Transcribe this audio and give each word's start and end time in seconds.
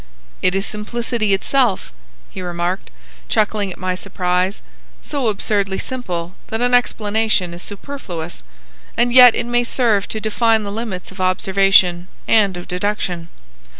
"It 0.41 0.55
is 0.55 0.65
simplicity 0.65 1.31
itself," 1.35 1.91
he 2.31 2.41
remarked, 2.41 2.89
chuckling 3.29 3.71
at 3.71 3.77
my 3.77 3.93
surprise,—"so 3.93 5.27
absurdly 5.27 5.77
simple 5.77 6.33
that 6.47 6.59
an 6.59 6.73
explanation 6.73 7.53
is 7.53 7.61
superfluous; 7.61 8.41
and 8.97 9.13
yet 9.13 9.35
it 9.35 9.45
may 9.45 9.63
serve 9.63 10.07
to 10.07 10.19
define 10.19 10.63
the 10.63 10.71
limits 10.71 11.11
of 11.11 11.21
observation 11.21 12.07
and 12.27 12.57
of 12.57 12.67
deduction. 12.67 13.29